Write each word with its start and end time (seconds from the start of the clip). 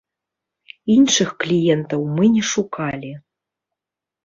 Іншых 0.95 1.29
кліентаў 1.43 2.01
мы 2.15 2.33
не 2.39 2.43
шукалі. 2.55 3.13